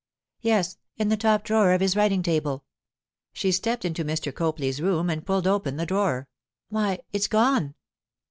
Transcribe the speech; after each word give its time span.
'Yes; 0.41 0.77
in 0.97 1.09
the 1.09 1.15
top 1.15 1.43
drawer 1.43 1.73
of 1.73 1.79
his 1.79 1.95
writing 1.95 2.23
table.' 2.23 2.63
She 3.33 3.51
stepped 3.51 3.85
into 3.85 4.03
Mr. 4.03 4.33
Copley's 4.33 4.81
room 4.81 5.11
and 5.11 5.23
pulled 5.23 5.45
open 5.45 5.75
the 5.77 5.85
drawer. 5.85 6.27
'Why, 6.69 7.01
it's 7.13 7.27
gone! 7.27 7.75